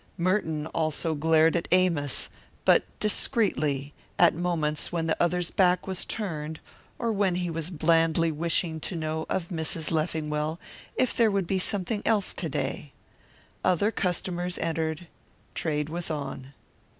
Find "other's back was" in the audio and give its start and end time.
5.21-6.05